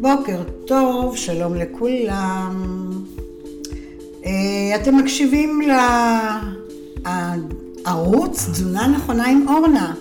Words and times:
בוקר 0.00 0.42
טוב, 0.66 1.16
שלום 1.16 1.54
לכולם. 1.54 2.90
אה, 4.26 4.76
אתם 4.76 4.96
מקשיבים 4.96 5.60
לערוץ 7.84 8.48
תזונה 8.48 8.86
נכונה 8.86 9.26
עם 9.26 9.48
אורנה. 9.48 9.94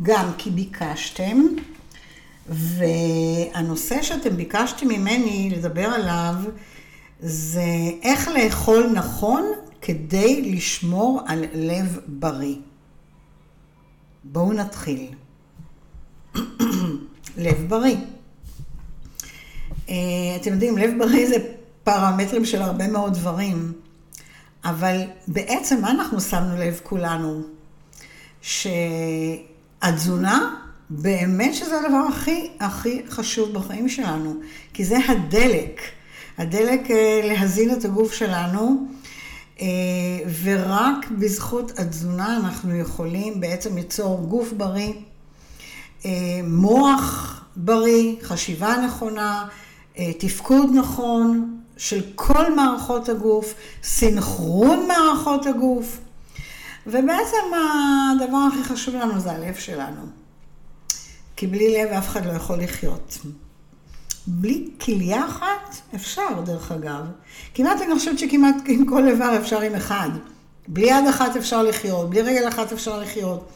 גם 0.03 0.31
כי 0.39 0.51
ביקשתם. 0.51 1.39
והנושא 2.49 4.03
שאתם 4.03 4.37
ביקשתם 4.37 4.89
ממני 4.89 5.51
לדבר 5.57 5.87
עליו 5.87 6.35
זה 7.21 7.65
איך 8.03 8.29
לאכול 8.29 8.91
נכון 8.95 9.45
כדי 9.81 10.53
לשמור 10.53 11.21
על 11.27 11.45
לב 11.55 11.99
בריא. 12.07 12.57
בואו 14.25 14.53
נתחיל. 14.53 15.07
לב 17.45 17.65
בריא. 17.69 17.97
אה, 19.89 19.95
אתם 20.41 20.53
יודעים, 20.53 20.79
לב 20.79 20.91
בריא 20.99 21.29
זה 21.29 21.52
פרמטרים 21.85 22.45
של 22.45 22.63
הרבה 22.63 22.89
מאוד 22.89 23.15
דברים, 23.15 23.73
אבל 24.65 25.01
בעצם 25.29 25.81
מה 25.81 25.91
אנחנו 25.91 26.21
שמנו 26.21 26.57
לב 26.57 26.81
כולנו? 26.83 27.43
שהתזונה 29.81 30.55
באמת 30.91 31.55
שזה 31.55 31.81
הדבר 31.81 32.05
הכי 32.09 32.51
הכי 32.61 33.03
חשוב 33.09 33.53
בחיים 33.53 33.89
שלנו, 33.89 34.35
כי 34.73 34.85
זה 34.85 34.99
הדלק, 35.09 35.81
הדלק 36.39 36.91
אה, 36.91 37.21
להזין 37.25 37.73
את 37.73 37.85
הגוף 37.85 38.13
שלנו, 38.13 38.87
אה, 39.61 39.67
ורק 40.43 41.11
בזכות 41.19 41.79
התזונה 41.79 42.37
אנחנו 42.37 42.77
יכולים 42.77 43.41
בעצם 43.41 43.77
ליצור 43.77 44.27
גוף 44.29 44.53
בריא, 44.53 44.93
אה, 46.05 46.11
מוח 46.45 47.41
בריא, 47.57 48.17
חשיבה 48.23 48.77
נכונה, 48.87 49.47
תפקוד 50.19 50.71
נכון 50.75 51.59
של 51.83 52.01
כל 52.15 52.55
מערכות 52.55 53.09
הגוף, 53.09 53.55
סינכרון 53.83 54.89
מערכות 54.89 55.47
הגוף, 55.47 55.99
ובעצם 56.87 57.37
הדבר 57.55 58.49
הכי 58.53 58.65
חשוב 58.65 58.95
לנו 58.95 59.21
זה 59.21 59.33
הלב 59.33 59.55
שלנו. 59.55 60.07
כי 61.37 61.47
בלי 61.47 61.83
לב 61.83 61.93
אף 61.93 62.09
אחד 62.09 62.27
לא 62.27 62.33
יכול 62.33 62.63
לחיות. 62.63 63.19
בלי 64.27 64.71
כליה 64.81 65.27
אחת 65.27 65.77
אפשר, 65.95 66.41
דרך 66.45 66.73
אגב. 66.73 67.05
כמעט 67.55 67.81
אני 67.81 67.95
חושבת 67.95 68.19
שכמעט 68.19 68.57
עם 68.67 68.87
כל 68.87 69.09
איבר 69.09 69.37
אפשר 69.41 69.61
עם 69.61 69.75
אחד. 69.75 70.11
בלי 70.69 70.87
יד 70.87 71.07
אחת 71.11 71.37
אפשר 71.37 71.63
לחיות, 71.63 72.11
בלי 72.11 72.23
רגל 72.23 72.49
אחת 72.49 72.73
אפשר 72.73 73.01
לחיות. 73.01 73.49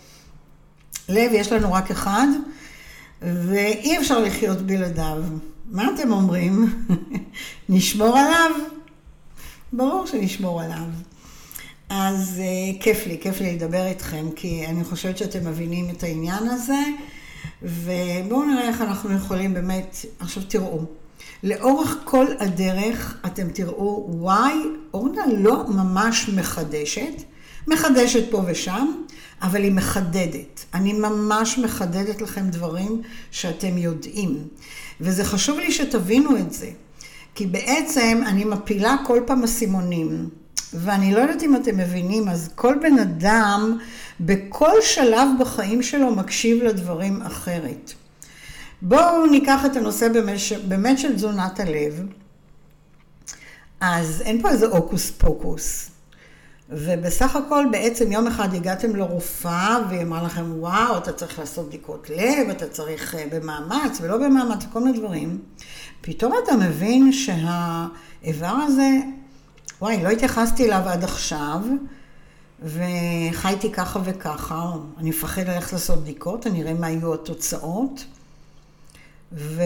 לב 1.08 1.30
יש 1.34 1.52
לנו 1.52 1.72
רק 1.72 1.90
אחד, 1.90 2.26
ואי 3.22 3.98
אפשר 3.98 4.18
לחיות 4.18 4.58
בלעדיו. 4.58 5.22
מה 5.70 5.88
אתם 5.94 6.12
אומרים? 6.12 6.84
נשמור 7.68 8.18
עליו? 8.18 8.50
ברור 9.72 10.06
שנשמור 10.06 10.62
עליו. 10.62 10.86
אז 11.88 12.40
uh, 12.40 12.82
כיף 12.82 13.06
לי, 13.06 13.18
כיף 13.20 13.40
לי 13.40 13.54
לדבר 13.54 13.86
איתכם, 13.86 14.26
כי 14.36 14.66
אני 14.66 14.84
חושבת 14.84 15.18
שאתם 15.18 15.48
מבינים 15.48 15.90
את 15.90 16.02
העניין 16.02 16.48
הזה. 16.48 16.82
ובואו 17.62 18.44
נראה 18.44 18.68
איך 18.68 18.80
אנחנו 18.80 19.12
יכולים 19.12 19.54
באמת, 19.54 19.96
עכשיו 20.18 20.42
תראו, 20.48 20.80
לאורך 21.42 21.96
כל 22.04 22.26
הדרך 22.40 23.20
אתם 23.26 23.48
תראו, 23.48 24.06
וואי, 24.08 24.54
אורנה 24.94 25.22
לא 25.38 25.64
ממש 25.68 26.28
מחדשת, 26.28 27.22
מחדשת 27.68 28.30
פה 28.30 28.42
ושם, 28.46 28.92
אבל 29.42 29.62
היא 29.62 29.72
מחדדת. 29.72 30.64
אני 30.74 30.92
ממש 30.92 31.58
מחדדת 31.58 32.22
לכם 32.22 32.48
דברים 32.50 33.02
שאתם 33.30 33.78
יודעים. 33.78 34.48
וזה 35.00 35.24
חשוב 35.24 35.58
לי 35.58 35.72
שתבינו 35.72 36.36
את 36.36 36.52
זה, 36.52 36.70
כי 37.34 37.46
בעצם 37.46 38.22
אני 38.26 38.44
מפילה 38.44 38.96
כל 39.06 39.20
פעם 39.26 39.44
אסימונים. 39.44 40.28
ואני 40.74 41.14
לא 41.14 41.20
יודעת 41.20 41.42
אם 41.42 41.56
אתם 41.56 41.76
מבינים, 41.76 42.28
אז 42.28 42.50
כל 42.54 42.74
בן 42.82 42.98
אדם 42.98 43.78
בכל 44.20 44.72
שלב 44.80 45.28
בחיים 45.40 45.82
שלו 45.82 46.14
מקשיב 46.14 46.62
לדברים 46.62 47.22
אחרת. 47.22 47.92
בואו 48.82 49.26
ניקח 49.26 49.66
את 49.66 49.76
הנושא 49.76 50.08
באמת, 50.08 50.38
באמת 50.68 50.98
של 50.98 51.14
תזונת 51.14 51.60
הלב. 51.60 52.06
אז 53.80 54.22
אין 54.24 54.42
פה 54.42 54.50
איזה 54.50 54.66
הוקוס 54.66 55.10
פוקוס. 55.10 55.90
ובסך 56.70 57.36
הכל 57.36 57.64
בעצם 57.70 58.12
יום 58.12 58.26
אחד 58.26 58.54
הגעתם 58.54 58.96
לרופאה 58.96 59.78
והיא 59.88 60.02
אמרה 60.02 60.22
לכם, 60.22 60.52
וואו, 60.58 60.98
אתה 60.98 61.12
צריך 61.12 61.38
לעשות 61.38 61.68
בדיקות 61.68 62.10
לב, 62.10 62.48
אתה 62.50 62.68
צריך 62.68 63.14
אה, 63.14 63.24
במאמץ 63.32 63.98
ולא 64.00 64.16
במאמץ, 64.16 64.64
כל 64.72 64.80
מיני 64.80 64.98
דברים. 64.98 65.38
פתאום 66.00 66.32
אתה 66.44 66.56
מבין 66.56 67.12
שהאיבר 67.12 68.54
הזה 68.66 68.90
וואי, 69.80 70.02
לא 70.02 70.08
התייחסתי 70.08 70.64
אליו 70.64 70.82
עד 70.86 71.04
עכשיו, 71.04 71.60
וחייתי 72.62 73.72
ככה 73.72 74.00
וככה, 74.04 74.72
אני 74.98 75.10
מפחד 75.10 75.42
ללכת 75.42 75.72
לעשות 75.72 76.02
בדיקות, 76.02 76.46
אני 76.46 76.62
אראה 76.62 76.74
מה 76.74 76.90
יהיו 76.90 77.14
התוצאות. 77.14 78.04
ו... 79.32 79.62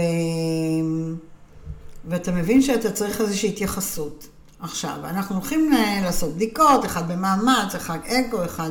ואתה 2.05 2.33
מבין 2.33 2.63
שאתה 2.63 2.93
צריך 2.93 3.21
איזושהי 3.21 3.49
התייחסות. 3.49 4.29
עכשיו, 4.63 4.97
אנחנו 5.05 5.35
הולכים 5.35 5.73
לעשות 6.03 6.35
בדיקות, 6.35 6.85
אחד 6.85 7.13
במאמץ, 7.13 7.75
אחד 7.77 7.99
אקו, 8.07 8.45
אחד 8.45 8.71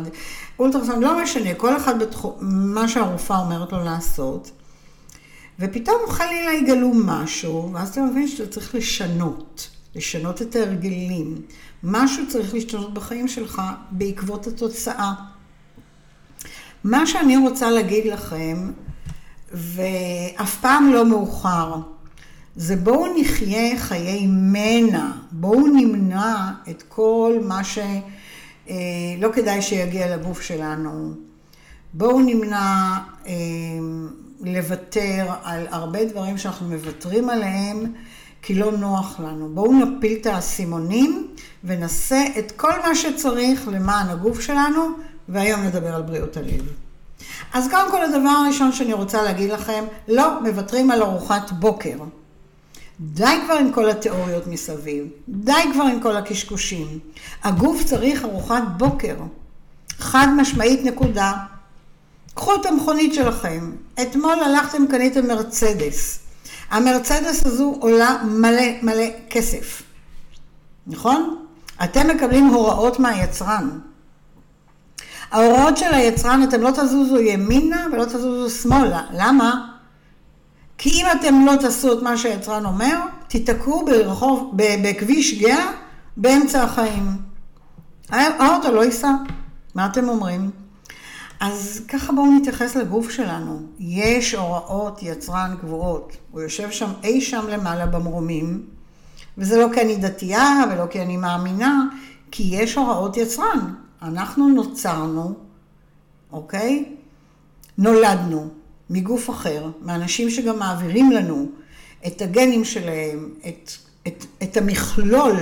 אולטרסאונד, 0.60 1.04
לא 1.04 1.24
משנה, 1.24 1.54
כל 1.54 1.78
אחד 1.78 2.00
בתחום, 2.00 2.34
מה 2.74 2.88
שהרופאה 2.88 3.40
אומרת 3.40 3.72
לו 3.72 3.84
לעשות. 3.84 4.52
ופתאום 5.60 5.98
חלילה 6.10 6.54
יגלו 6.54 6.92
משהו, 7.06 7.70
ואז 7.74 7.90
אתה 7.90 8.02
מבין 8.02 8.28
שאתה 8.28 8.48
צריך 8.52 8.76
לשנות. 8.76 9.70
לשנות 9.96 10.42
את 10.42 10.56
ההרגלים. 10.56 11.42
משהו 11.84 12.28
צריך 12.28 12.54
להשתנות 12.54 12.94
בחיים 12.94 13.28
שלך 13.28 13.62
בעקבות 13.92 14.48
התוצאה. 14.48 15.14
מה 16.84 17.08
שאני 17.08 17.38
רוצה 17.38 17.72
להגיד 17.72 18.06
לכם, 18.06 18.72
ואף 19.52 20.60
פעם 20.62 20.94
לא 20.94 21.06
מאוחר, 21.06 21.76
זה 22.60 22.76
בואו 22.76 23.20
נחיה 23.20 23.80
חיי 23.80 24.28
מנע, 24.28 25.08
בואו 25.32 25.68
נמנע 25.68 26.52
את 26.70 26.84
כל 26.88 27.34
מה 27.44 27.62
לא 29.20 29.30
כדאי 29.34 29.62
שיגיע 29.62 30.18
לגוף 30.18 30.42
שלנו. 30.42 31.14
בואו 31.94 32.20
נמנע 32.20 32.98
אה, 33.28 33.34
לוותר 34.42 35.28
על 35.44 35.68
הרבה 35.70 36.06
דברים 36.06 36.38
שאנחנו 36.38 36.68
מוותרים 36.68 37.30
עליהם, 37.30 37.94
כי 38.42 38.56
לא 38.56 38.72
נוח 38.72 39.20
לנו. 39.20 39.50
בואו 39.54 39.74
נפיל 39.74 40.18
את 40.22 40.26
האסימונים 40.26 41.28
ונעשה 41.64 42.24
את 42.40 42.52
כל 42.52 42.80
מה 42.88 42.96
שצריך 42.96 43.68
למען 43.68 44.10
הגוף 44.10 44.42
שלנו, 44.42 44.82
והיום 45.30 45.62
נדבר 45.62 45.96
על 45.96 46.02
בריאות 46.02 46.38
הלב. 46.38 46.74
אז 47.54 47.68
קודם 47.72 47.92
כל 47.92 48.04
הדבר 48.04 48.30
הראשון 48.30 48.72
שאני 48.72 48.94
רוצה 48.94 49.22
להגיד 49.22 49.50
לכם, 49.50 49.84
לא 50.08 50.44
מוותרים 50.44 50.92
על 50.92 51.02
ארוחת 51.02 51.52
בוקר. 51.52 51.98
די 53.00 53.36
כבר 53.46 53.54
עם 53.54 53.72
כל 53.72 53.90
התיאוריות 53.90 54.48
מסביב, 54.48 55.08
די 55.30 55.62
כבר 55.74 55.84
עם 55.84 56.00
כל 56.00 56.18
הקשקושים. 56.18 57.00
הגוף 57.44 57.84
צריך 57.84 58.24
ארוחת 58.26 58.64
בוקר. 58.78 59.16
חד 60.00 60.28
משמעית 60.38 60.84
נקודה. 60.84 61.34
קחו 62.34 62.56
את 62.56 62.66
המכונית 62.66 63.14
שלכם. 63.14 63.72
אתמול 64.02 64.40
הלכתם, 64.44 64.88
קניתם 64.88 65.28
מרצדס. 65.28 66.20
המרצדס 66.70 67.46
הזו 67.46 67.78
עולה 67.80 68.18
מלא 68.24 68.64
מלא 68.82 69.06
כסף. 69.30 69.82
נכון? 70.88 71.46
אתם 71.84 72.08
מקבלים 72.08 72.46
הוראות 72.46 73.00
מהיצרן. 73.00 73.70
ההוראות 75.32 75.78
של 75.78 75.94
היצרן, 75.94 76.44
אתם 76.44 76.62
לא 76.62 76.72
תזוזו 76.72 77.20
ימינה 77.20 77.88
ולא 77.94 78.06
תזוזו 78.06 78.50
שמאלה. 78.50 79.02
למה? 79.14 79.69
כי 80.82 80.90
אם 80.90 81.06
אתם 81.20 81.46
לא 81.46 81.54
תעשו 81.62 81.94
את 81.94 82.04
מה 82.04 82.18
שהיצרן 82.18 82.66
אומר, 82.66 83.00
תיתקעו 83.28 83.86
ברחוב, 83.86 84.54
בכביש 84.56 85.40
גאה 85.42 85.72
באמצע 86.18 86.64
החיים. 86.64 87.18
האוטו 88.10 88.72
לא 88.72 88.86
ייסע. 88.86 89.12
מה 89.76 89.86
אתם 89.86 90.10
אומרים? 90.10 90.52
אז 91.40 91.82
ככה 91.88 92.14
בואו 92.14 92.32
נתייחס 92.32 92.76
לגוף 92.76 93.10
שלנו. 93.10 93.62
יש 93.80 94.34
הוראות 94.34 95.00
יצרן 95.04 95.56
קבועות. 95.62 96.18
הוא 96.32 96.42
יושב 96.42 96.72
שם 96.72 96.90
אי 97.04 97.22
שם 97.22 97.48
למעלה 97.50 97.86
במרומים, 97.86 98.66
וזה 99.38 99.58
לא 99.58 99.68
כי 99.74 99.82
אני 99.82 99.96
דתייה 99.96 100.64
ולא 100.72 100.86
כי 100.86 101.02
אני 101.02 101.18
מאמינה, 101.18 101.84
כי 102.32 102.44
יש 102.44 102.76
הוראות 102.76 103.18
יצרן. 103.18 103.74
אנחנו 104.02 104.50
נוצרנו, 104.50 105.34
אוקיי? 106.32 106.96
נולדנו 107.78 108.59
מגוף 108.90 109.30
אחר, 109.30 109.70
מאנשים 109.82 110.30
שגם 110.30 110.60
מעבירים 110.60 111.12
לנו 111.12 111.50
את 112.08 112.22
הגנים 112.22 112.66
שלהם, 112.66 113.30
את, 113.48 113.72
את, 114.08 114.26
את 114.44 114.58
המכלול, 114.58 115.38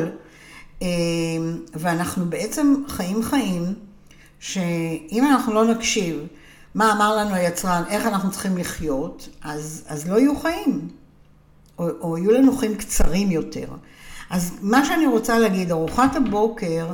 אה, 0.82 0.88
ואנחנו 1.74 2.26
בעצם 2.30 2.74
חיים 2.88 3.24
חיים 3.24 3.74
שאם 4.40 5.26
אנחנו 5.32 5.54
לא 5.54 5.66
נקשיב 5.66 6.28
מה 6.76 6.92
אמר 6.92 7.16
לנו 7.16 7.36
היצרן, 7.36 7.84
איך 7.90 8.06
אנחנו 8.06 8.32
צריכים 8.32 8.58
לחיות, 8.58 9.30
אז, 9.44 9.84
אז 9.88 10.10
לא 10.10 10.20
יהיו 10.20 10.40
חיים, 10.40 10.88
או, 11.80 11.90
או 12.02 12.18
יהיו 12.18 12.32
לנו 12.32 12.58
חיים 12.58 12.76
קצרים 12.76 13.32
יותר. 13.32 13.68
אז 14.30 14.52
מה 14.62 14.86
שאני 14.86 15.08
רוצה 15.08 15.40
להגיד, 15.40 15.72
ארוחת 15.72 16.16
הבוקר 16.16 16.88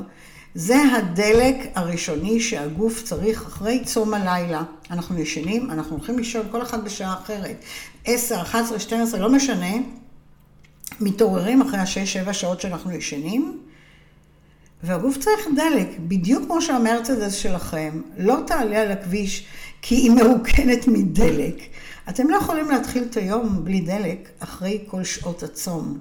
זה 0.56 0.78
הדלק 0.96 1.56
הראשוני 1.76 2.40
שהגוף 2.40 3.04
צריך 3.04 3.42
אחרי 3.42 3.84
צום 3.86 4.14
הלילה. 4.14 4.64
אנחנו 4.92 5.20
ישנים, 5.20 5.72
אנחנו 5.72 5.96
הולכים 5.96 6.18
לישון 6.18 6.48
כל 6.52 6.62
אחד 6.62 6.86
בשעה 6.86 7.14
אחרת. 7.14 7.64
10, 8.06 8.42
11, 8.42 8.80
12, 8.80 9.20
לא 9.20 9.30
משנה. 9.30 9.76
מתעוררים 11.02 11.62
אחרי 11.62 11.80
השש-שבע 11.80 12.34
שעות 12.34 12.62
שאנחנו 12.62 12.92
ישנים, 12.92 13.60
והגוף 14.84 15.18
צריך 15.18 15.48
דלק, 15.56 15.88
בדיוק 16.00 16.46
כמו 16.46 16.62
שהמרצדס 16.62 17.34
שלכם 17.34 18.02
לא 18.18 18.38
תעלה 18.48 18.82
על 18.82 18.92
הכביש 18.92 19.46
כי 19.82 19.96
היא 19.96 20.12
מרוקנת 20.12 20.88
מדלק. 20.88 21.56
אתם 22.10 22.30
לא 22.30 22.38
יכולים 22.38 22.70
להתחיל 22.70 23.04
את 23.04 23.18
היום 23.18 23.66
בלי 23.66 23.82
דלק 23.82 24.30
אחרי 24.40 24.84
כל 24.88 25.04
שעות 25.04 25.44
הצום. 25.44 25.98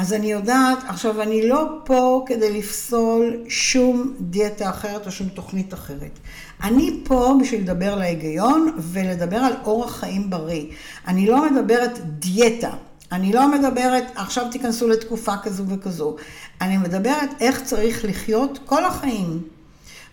אז 0.00 0.12
אני 0.12 0.32
יודעת, 0.32 0.78
עכשיו 0.88 1.22
אני 1.22 1.48
לא 1.48 1.64
פה 1.84 2.24
כדי 2.26 2.58
לפסול 2.58 3.36
שום 3.48 4.14
דיאטה 4.20 4.70
אחרת 4.70 5.06
או 5.06 5.10
שום 5.10 5.28
תוכנית 5.28 5.74
אחרת. 5.74 6.18
אני 6.62 7.00
פה 7.04 7.34
בשביל 7.40 7.60
לדבר 7.60 7.94
להיגיון 7.94 8.76
ולדבר 8.78 9.36
על 9.36 9.52
אורח 9.64 9.96
חיים 9.96 10.30
בריא. 10.30 10.66
אני 11.08 11.26
לא 11.26 11.50
מדברת 11.50 11.98
דיאטה. 12.04 12.70
אני 13.12 13.32
לא 13.32 13.50
מדברת, 13.50 14.04
עכשיו 14.14 14.46
תיכנסו 14.50 14.88
לתקופה 14.88 15.36
כזו 15.42 15.64
וכזו. 15.68 16.16
אני 16.60 16.76
מדברת 16.76 17.30
איך 17.40 17.62
צריך 17.62 18.04
לחיות 18.04 18.58
כל 18.66 18.84
החיים. 18.84 19.42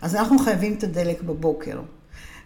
אז 0.00 0.14
אנחנו 0.14 0.38
חייבים 0.38 0.74
את 0.74 0.84
הדלק 0.84 1.22
בבוקר. 1.22 1.80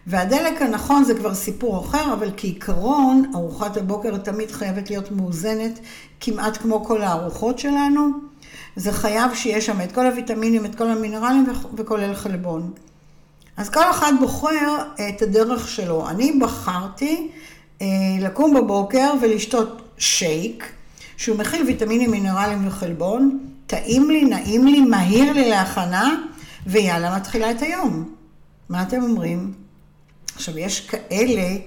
והדלק 0.07 0.61
הנכון 0.61 1.03
זה 1.03 1.13
כבר 1.15 1.35
סיפור 1.35 1.79
אחר, 1.79 2.13
אבל 2.13 2.31
כעיקרון, 2.37 3.31
ארוחת 3.35 3.77
הבוקר 3.77 4.17
תמיד 4.17 4.51
חייבת 4.51 4.89
להיות 4.89 5.11
מאוזנת, 5.11 5.79
כמעט 6.19 6.57
כמו 6.57 6.85
כל 6.85 7.01
הארוחות 7.01 7.59
שלנו. 7.59 8.09
זה 8.75 8.91
חייב 8.91 9.33
שיש 9.33 9.65
שם 9.65 9.81
את 9.81 9.91
כל 9.91 10.05
הוויטמינים, 10.05 10.65
את 10.65 10.75
כל 10.75 10.89
המינרלים 10.89 11.45
וכולל 11.75 12.15
חלבון. 12.15 12.71
אז 13.57 13.69
כל 13.69 13.89
אחד 13.91 14.13
בוחר 14.19 14.77
את 15.09 15.21
הדרך 15.21 15.67
שלו. 15.67 16.09
אני 16.09 16.31
בחרתי 16.41 17.27
אה, 17.81 17.87
לקום 18.19 18.53
בבוקר 18.53 19.13
ולשתות 19.21 19.81
שייק, 19.97 20.71
שהוא 21.17 21.37
מכיל 21.37 21.65
ויטמינים, 21.65 22.11
מינרלים 22.11 22.67
וחלבון, 22.67 23.39
טעים 23.67 24.09
לי, 24.09 24.25
נעים 24.25 24.67
לי, 24.67 24.81
מהיר 24.81 25.33
לי 25.33 25.49
להכנה, 25.49 26.15
ויאללה, 26.67 27.15
מתחילה 27.15 27.51
את 27.51 27.61
היום. 27.61 28.09
מה 28.69 28.81
אתם 28.81 29.03
אומרים? 29.03 29.62
עכשיו, 30.35 30.57
יש 30.57 30.87
כאלה 30.89 31.57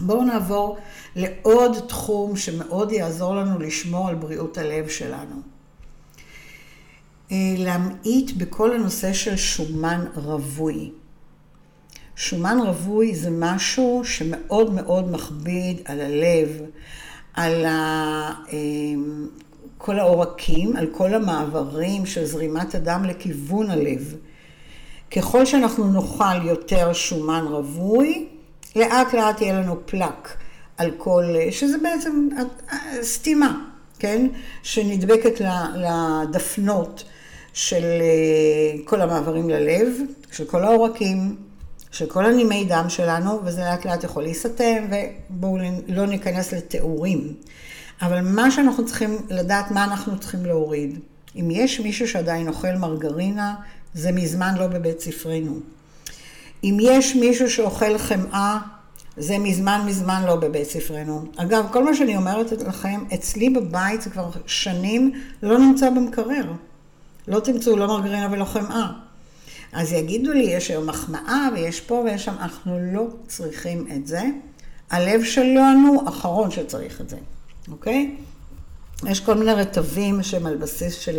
בואו 0.00 0.24
נעבור 0.24 0.78
לעוד 1.16 1.76
תחום 1.88 2.36
שמאוד 2.36 2.92
יעזור 2.92 3.36
לנו 3.36 3.58
לשמור 3.58 4.08
על 4.08 4.14
בריאות 4.14 4.58
הלב 4.58 4.88
שלנו. 4.88 5.53
אה, 7.34 7.64
להמעיט 7.64 8.30
בכל 8.36 8.72
הנושא 8.72 9.12
של 9.12 9.36
שומן 9.36 10.04
רווי. 10.14 10.90
שומן 12.16 12.58
רווי 12.66 13.14
זה 13.14 13.30
משהו 13.30 14.02
שמאוד 14.04 14.74
מאוד 14.74 15.10
מכביד 15.10 15.80
על 15.84 16.00
הלב, 16.00 16.60
על 17.34 17.64
ה... 17.64 17.70
אה, 18.52 18.58
כל 19.78 19.98
העורקים, 19.98 20.76
על 20.76 20.86
כל 20.86 21.14
המעברים 21.14 22.06
של 22.06 22.24
זרימת 22.24 22.74
הדם 22.74 23.04
לכיוון 23.04 23.70
הלב. 23.70 24.14
ככל 25.10 25.44
שאנחנו 25.44 25.92
נאכל 25.92 26.46
יותר 26.46 26.92
שומן 26.92 27.44
רווי, 27.48 28.26
לאט 28.76 29.14
לאט 29.14 29.40
יהיה 29.40 29.60
לנו 29.60 29.76
פלק 29.86 30.36
על 30.76 30.90
כל, 30.98 31.24
שזה 31.50 31.78
בעצם 31.78 32.28
סתימה, 33.02 33.64
כן? 33.98 34.26
שנדבקת 34.62 35.40
לדפנות 35.74 37.04
של 37.54 37.84
אה, 38.00 38.78
כל 38.84 39.00
המעברים 39.00 39.50
ללב, 39.50 39.88
של 40.32 40.44
כל 40.44 40.64
העורקים, 40.64 41.36
של 41.90 42.06
כל 42.06 42.26
הנימי 42.26 42.64
דם 42.64 42.84
שלנו, 42.88 43.40
וזה 43.44 43.60
לאט 43.60 43.86
לאט 43.86 44.04
יכול 44.04 44.22
להיסתם, 44.22 44.84
ובואו 45.30 45.58
לא 45.88 46.06
ניכנס 46.06 46.52
לתיאורים. 46.52 47.34
אבל 48.02 48.20
מה 48.20 48.50
שאנחנו 48.50 48.86
צריכים 48.86 49.18
לדעת, 49.30 49.70
מה 49.70 49.84
אנחנו 49.84 50.18
צריכים 50.18 50.46
להוריד. 50.46 50.98
אם 51.36 51.48
יש 51.50 51.80
מישהו 51.80 52.08
שעדיין 52.08 52.48
אוכל 52.48 52.72
מרגרינה, 52.72 53.54
זה 53.94 54.12
מזמן 54.12 54.54
לא 54.58 54.66
בבית 54.66 55.00
ספרנו. 55.00 55.60
אם 56.64 56.78
יש 56.80 57.16
מישהו 57.16 57.50
שאוכל 57.50 57.98
חמאה, 57.98 58.58
זה 59.16 59.38
מזמן 59.38 59.80
מזמן 59.86 60.22
לא 60.26 60.36
בבית 60.36 60.70
ספרנו. 60.70 61.24
אגב, 61.36 61.66
כל 61.72 61.84
מה 61.84 61.94
שאני 61.94 62.16
אומרת 62.16 62.52
לכם, 62.52 63.04
אצלי 63.14 63.50
בבית 63.50 64.02
זה 64.02 64.10
כבר 64.10 64.30
שנים 64.46 65.12
לא 65.42 65.58
נמצא 65.58 65.90
במקרר. 65.90 66.52
לא 67.28 67.40
תמצאו 67.40 67.76
לא 67.76 67.86
מרגרינה 67.86 68.28
ולא 68.30 68.44
חמאה. 68.44 68.92
אז 69.72 69.92
יגידו 69.92 70.32
לי, 70.32 70.44
יש 70.44 70.70
היום 70.70 70.86
מחמאה 70.86 71.48
ויש 71.54 71.80
פה 71.80 71.94
ויש 71.94 72.24
שם, 72.24 72.34
אנחנו 72.40 72.78
לא 72.92 73.06
צריכים 73.26 73.86
את 73.96 74.06
זה. 74.06 74.22
הלב 74.90 75.24
שלנו 75.24 76.08
אחרון 76.08 76.50
שצריך 76.50 77.00
את 77.00 77.08
זה, 77.08 77.16
אוקיי? 77.70 78.16
יש 79.06 79.20
כל 79.20 79.34
מיני 79.34 79.52
רטבים 79.52 80.22
שהם 80.22 80.46
על 80.46 80.56
בסיס 80.56 80.94
של 80.94 81.18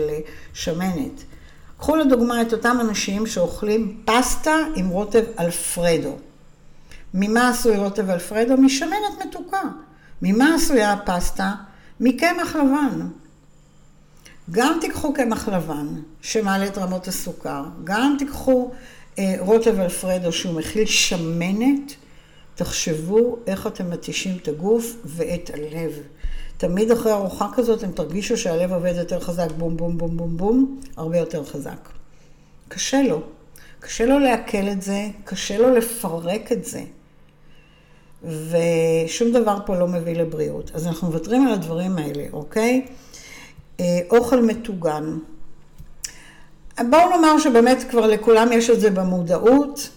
שמנת. 0.54 1.24
קחו 1.78 1.96
לדוגמה 1.96 2.42
את 2.42 2.54
אותם 2.54 2.78
אנשים 2.82 3.28
שאוכלים 3.28 4.02
פסטה 4.06 4.56
עם 4.76 4.90
רוטב 4.90 5.24
אלפרדו. 5.40 6.18
ממה 7.14 7.50
עשוי 7.50 7.78
רוטב 7.78 8.10
אלפרדו? 8.10 8.58
משמנת 8.58 9.26
מתוקה. 9.26 9.62
ממה 10.22 10.56
עשויה 10.56 10.94
הפסטה? 10.94 11.52
מקמח 12.00 12.56
לבן. 12.56 13.08
גם 14.52 14.78
תיקחו 14.82 15.14
קמח 15.14 15.50
לבן, 15.50 15.88
שמעלה 16.22 16.68
את 16.68 16.78
רמות 16.78 17.08
הסוכר, 17.08 17.64
גם 17.84 18.16
תיקחו 18.20 18.72
אה, 19.20 19.36
רוטב 19.40 19.80
אלפרדו 19.80 20.32
שהוא 20.32 20.54
מכיל 20.54 20.86
שמנת, 20.86 21.94
תחשבו 22.56 23.38
איך 23.48 23.68
אתם 23.68 23.90
מתישים 23.90 24.38
את 24.42 24.48
הגוף 24.48 24.96
ואת 25.06 25.52
הלב. 25.54 25.92
תמיד 26.58 26.92
אחרי 26.92 27.12
ארוחה 27.12 27.48
כזאת 27.56 27.80
אתם 27.80 27.92
תרגישו 27.92 28.38
שהלב 28.38 28.74
עובד 28.74 28.94
יותר 28.98 29.20
חזק, 29.20 29.52
בום 29.58 29.78
בום 29.78 29.98
בום 29.98 30.18
בום 30.18 30.38
בום, 30.38 30.80
הרבה 30.98 31.18
יותר 31.18 31.46
חזק. 31.46 31.90
קשה 32.68 33.02
לו. 33.02 33.22
קשה 33.80 34.06
לו 34.06 34.20
לעכל 34.20 34.68
את 34.72 34.82
זה, 34.82 35.08
קשה 35.24 35.58
לו 35.58 35.76
לפרק 35.76 36.52
את 36.52 36.66
זה. 36.66 36.84
ושום 38.24 39.32
דבר 39.32 39.58
פה 39.66 39.76
לא 39.76 39.88
מביא 39.88 40.14
לבריאות. 40.14 40.72
אז 40.74 40.88
אנחנו 40.88 41.08
מוותרים 41.08 41.48
על 41.48 41.54
הדברים 41.54 41.98
האלה, 41.98 42.24
אוקיי? 42.34 42.86
אה, 43.80 44.00
אוכל 44.10 44.42
מטוגן. 44.42 45.18
בואו 46.90 47.10
נאמר 47.10 47.40
שבאמת 47.40 47.84
כבר 47.90 48.08
לכולם 48.08 48.52
יש 48.52 48.70
את 48.70 48.80
זה 48.80 48.90
במודעות. 48.90 49.90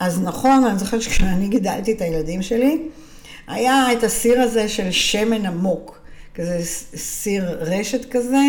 אז 0.00 0.22
נכון, 0.22 0.64
אני 0.64 0.78
זוכרת 0.78 1.02
שכשאני 1.02 1.48
גידלתי 1.48 1.92
את 1.92 2.00
הילדים 2.00 2.42
שלי, 2.42 2.82
היה 3.46 3.92
את 3.92 4.04
הסיר 4.04 4.40
הזה 4.40 4.68
של 4.68 4.90
שמן 4.90 5.46
עמוק, 5.46 5.98
כזה 6.34 6.58
סיר 6.96 7.44
רשת 7.60 8.10
כזה, 8.10 8.42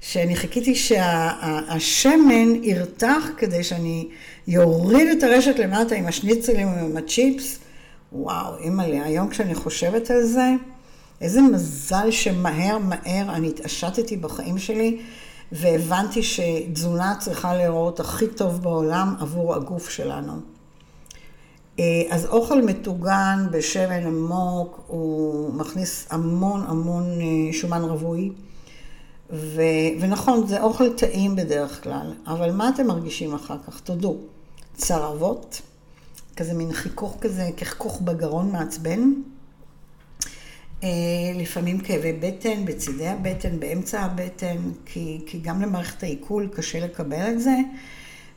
שאני 0.00 0.36
חיכיתי 0.36 0.74
שהשמן 0.74 2.54
שה, 2.54 2.60
ירתח 2.62 3.30
כדי 3.36 3.64
שאני 3.64 4.08
יוריד 4.48 5.08
את 5.08 5.22
הרשת 5.22 5.58
למטה 5.58 5.94
עם 5.94 6.06
השניצלים 6.06 6.68
ועם 6.68 6.96
הצ'יפס. 6.96 7.58
וואו, 8.12 8.58
אימא'לה, 8.58 9.04
היום 9.04 9.28
כשאני 9.28 9.54
חושבת 9.54 10.10
על 10.10 10.22
זה, 10.22 10.50
איזה 11.24 11.42
מזל 11.42 12.10
שמהר 12.10 12.78
מהר 12.78 13.34
אני 13.34 13.48
התעשתתי 13.48 14.16
בחיים 14.16 14.58
שלי 14.58 15.00
והבנתי 15.52 16.22
שתזונה 16.22 17.14
צריכה 17.18 17.54
להיראות 17.54 18.00
הכי 18.00 18.26
טוב 18.28 18.62
בעולם 18.62 19.14
עבור 19.20 19.54
הגוף 19.54 19.88
שלנו. 19.88 20.32
אה, 21.78 21.84
אז 22.10 22.26
אוכל 22.26 22.62
מטוגן 22.62 23.46
בשמן 23.50 24.06
עמוק, 24.06 24.80
הוא 24.86 25.54
מכניס 25.54 26.06
המון 26.10 26.64
המון 26.66 27.04
אה, 27.04 27.52
שומן 27.52 27.82
רווי. 27.82 28.30
ו... 29.30 29.62
ונכון, 30.00 30.46
זה 30.46 30.62
אוכל 30.62 30.92
טעים 30.92 31.36
בדרך 31.36 31.82
כלל, 31.82 32.12
אבל 32.26 32.52
מה 32.52 32.68
אתם 32.68 32.86
מרגישים 32.86 33.34
אחר 33.34 33.56
כך? 33.66 33.80
תודו. 33.80 34.16
צרבות, 34.76 35.60
כזה 36.36 36.54
מין 36.54 36.72
חיכוך 36.72 37.16
כזה, 37.20 37.50
כחכוך 37.56 38.00
בגרון 38.00 38.52
מעצבן. 38.52 39.12
אה, 40.84 40.88
לפעמים 41.34 41.80
כאבי 41.80 42.12
בטן, 42.12 42.64
בצידי 42.64 43.08
הבטן, 43.08 43.60
באמצע 43.60 44.00
הבטן, 44.00 44.56
כי, 44.86 45.20
כי 45.26 45.38
גם 45.38 45.62
למערכת 45.62 46.02
העיכול 46.02 46.48
קשה 46.54 46.84
לקבל 46.84 47.32
את 47.32 47.40
זה, 47.40 47.56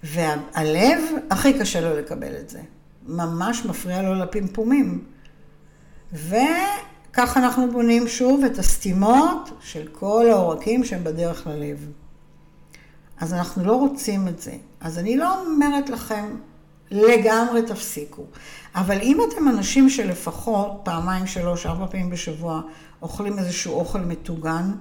והלב, 0.03 0.99
הכי 1.29 1.59
קשה 1.59 1.81
לו 1.81 1.97
לקבל 1.97 2.37
את 2.39 2.49
זה. 2.49 2.59
ממש 3.07 3.65
מפריע 3.65 4.01
לו 4.01 4.13
לפמפומים. 4.13 5.03
וכך 6.13 7.37
אנחנו 7.37 7.71
בונים 7.71 8.07
שוב 8.07 8.43
את 8.43 8.59
הסתימות 8.59 9.49
של 9.61 9.87
כל 9.91 10.25
העורקים 10.31 10.83
שהם 10.83 11.03
בדרך 11.03 11.47
ללב. 11.47 11.87
אז 13.19 13.33
אנחנו 13.33 13.65
לא 13.65 13.75
רוצים 13.75 14.27
את 14.27 14.41
זה. 14.41 14.53
אז 14.81 14.99
אני 14.99 15.17
לא 15.17 15.45
אומרת 15.45 15.89
לכם, 15.89 16.25
לגמרי 16.91 17.61
תפסיקו. 17.61 18.23
אבל 18.77 18.97
אם 19.01 19.17
אתם 19.29 19.47
אנשים 19.47 19.89
שלפחות 19.89 20.81
פעמיים, 20.83 21.27
שלוש, 21.27 21.65
ארבע 21.65 21.87
פעמים 21.87 22.09
בשבוע 22.09 22.61
אוכלים 23.01 23.39
איזשהו 23.39 23.73
אוכל 23.73 23.99
מטוגן, 23.99 24.71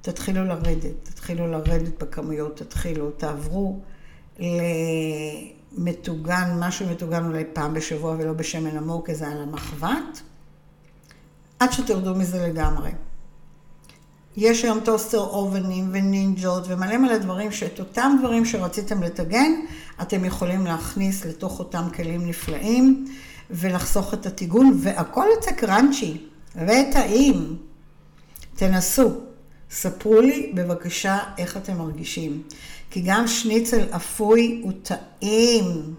תתחילו 0.00 0.44
לרדת, 0.44 0.94
תתחילו 1.02 1.46
לרדת 1.46 2.02
בכמויות, 2.02 2.56
תתחילו, 2.56 3.10
תעברו 3.10 3.80
למטוגן, 5.78 6.56
משהו 6.58 6.88
מטוגן 6.90 7.24
אולי 7.24 7.44
פעם 7.52 7.74
בשבוע 7.74 8.16
ולא 8.18 8.32
בשמן 8.32 8.76
עמוק, 8.76 9.06
כי 9.06 9.14
זה 9.14 9.28
על 9.28 9.42
המחבת, 9.42 10.22
עד 11.58 11.72
שתרדו 11.72 12.14
מזה 12.14 12.48
לגמרי. 12.48 12.90
יש 14.36 14.64
היום 14.64 14.80
טוסטר 14.80 15.18
אובנים 15.18 15.88
ונינג'ות 15.92 16.64
ומלא 16.68 16.96
מלא 16.96 17.18
דברים 17.18 17.52
שאת 17.52 17.80
אותם 17.80 18.16
דברים 18.20 18.44
שרציתם 18.44 19.02
לטגן, 19.02 19.52
אתם 20.02 20.24
יכולים 20.24 20.64
להכניס 20.64 21.24
לתוך 21.24 21.58
אותם 21.58 21.88
כלים 21.96 22.26
נפלאים 22.26 23.06
ולחסוך 23.50 24.14
את 24.14 24.26
הטיגון, 24.26 24.78
והכל 24.82 25.24
יוצא 25.34 25.52
קראנצ'י 25.52 26.16
וטעים. 26.56 27.56
תנסו. 28.56 29.10
ספרו 29.70 30.20
לי 30.20 30.52
בבקשה 30.54 31.18
איך 31.38 31.56
אתם 31.56 31.78
מרגישים. 31.78 32.42
כי 32.90 33.00
גם 33.00 33.26
שניצל 33.26 33.84
אפוי 33.96 34.60
הוא 34.62 34.72
טעים. 34.82 35.94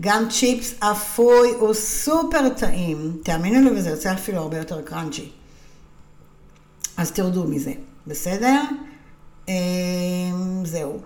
גם 0.00 0.28
צ'יפס 0.30 0.74
אפוי 0.78 1.50
הוא 1.58 1.74
סופר 1.74 2.48
טעים. 2.48 3.16
תאמינו 3.22 3.70
לי, 3.70 3.78
וזה 3.78 3.90
יוצא 3.90 4.12
אפילו 4.12 4.38
הרבה 4.38 4.58
יותר 4.58 4.82
קראנצ'י. 4.82 5.28
אז 7.02 7.12
תרדו 7.12 7.44
מזה, 7.44 7.72
בסדר? 8.06 8.62
אמ, 9.48 9.54
זהו. 10.64 10.98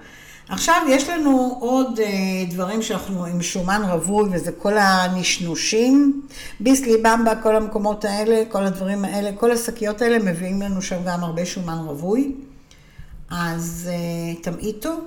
עכשיו 0.48 0.82
יש 0.88 1.08
לנו 1.08 1.56
עוד 1.60 2.00
אה, 2.00 2.06
דברים 2.50 2.82
שאנחנו 2.82 3.24
עם 3.24 3.42
שומן 3.42 3.82
רווי, 3.90 4.28
וזה 4.32 4.52
כל 4.52 4.78
הנשנושים, 4.78 6.22
ביסלי, 6.60 6.96
במבה, 6.96 7.42
כל 7.42 7.56
המקומות 7.56 8.04
האלה, 8.04 8.42
כל 8.48 8.64
הדברים 8.64 9.04
האלה, 9.04 9.32
כל 9.32 9.52
השקיות 9.52 10.02
האלה 10.02 10.18
מביאים 10.18 10.62
לנו 10.62 10.82
שם 10.82 10.96
גם 11.06 11.24
הרבה 11.24 11.46
שומן 11.46 11.78
רווי. 11.78 12.32
אז 13.30 13.90
uh, 13.90 14.42
תמעיטו, 14.42 15.00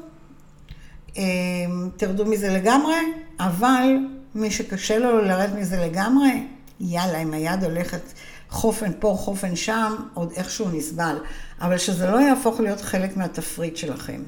תרדו 1.97 2.25
מזה 2.25 2.49
לגמרי, 2.49 2.95
אבל 3.39 3.97
מי 4.35 4.51
שקשה 4.51 4.97
לו 4.97 5.21
לרדת 5.21 5.55
מזה 5.55 5.85
לגמרי, 5.85 6.43
יאללה, 6.79 7.17
אם 7.17 7.33
היד 7.33 7.63
הולכת 7.63 8.01
חופן 8.49 8.91
פה, 8.99 9.15
חופן 9.19 9.55
שם, 9.55 9.95
עוד 10.13 10.31
איכשהו 10.35 10.69
נסבל. 10.69 11.15
אבל 11.61 11.77
שזה 11.77 12.11
לא 12.11 12.17
יהפוך 12.21 12.59
להיות 12.59 12.81
חלק 12.81 13.17
מהתפריט 13.17 13.77
שלכם. 13.77 14.21